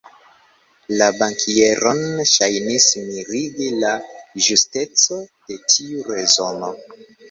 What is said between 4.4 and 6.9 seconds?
ĝusteco de tiu rezono.